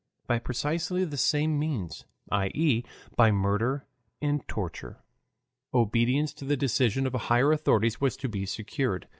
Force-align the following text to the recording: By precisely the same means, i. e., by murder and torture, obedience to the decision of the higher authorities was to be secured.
By 0.25 0.39
precisely 0.39 1.05
the 1.05 1.15
same 1.15 1.59
means, 1.59 2.05
i. 2.31 2.47
e., 2.55 2.83
by 3.15 3.29
murder 3.29 3.85
and 4.19 4.41
torture, 4.47 5.03
obedience 5.75 6.33
to 6.33 6.45
the 6.45 6.57
decision 6.57 7.05
of 7.05 7.11
the 7.11 7.19
higher 7.29 7.51
authorities 7.51 8.01
was 8.01 8.17
to 8.17 8.27
be 8.27 8.47
secured. 8.47 9.07